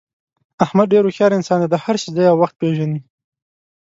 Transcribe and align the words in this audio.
احمد 0.65 0.87
ډېر 0.93 1.03
هوښیار 1.05 1.31
انسان 1.35 1.59
دی، 1.61 1.67
د 1.71 1.75
هر 1.83 1.95
شي 2.01 2.09
ځای 2.17 2.27
او 2.29 2.37
وخت 2.41 2.55
پېژني. 2.61 2.99